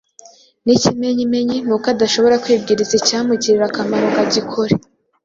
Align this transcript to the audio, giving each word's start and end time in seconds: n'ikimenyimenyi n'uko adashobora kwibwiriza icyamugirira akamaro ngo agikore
n'ikimenyimenyi 0.65 1.57
n'uko 1.65 1.87
adashobora 1.93 2.41
kwibwiriza 2.43 2.93
icyamugirira 2.99 3.63
akamaro 3.67 4.05
ngo 4.09 4.19
agikore 4.25 4.73